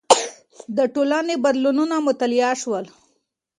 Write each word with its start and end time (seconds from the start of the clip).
د 0.77 0.79
ټولنې 0.93 1.35
بدلونونه 1.43 1.95
مطالعه 2.07 2.53
شول. 2.61 2.85